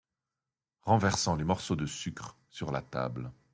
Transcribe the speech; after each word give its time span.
Renversant 0.81 1.35
les 1.35 1.43
morceaux 1.43 1.75
de 1.75 1.85
sucre 1.85 2.35
sur 2.49 2.71
la 2.71 2.81
table. 2.81 3.31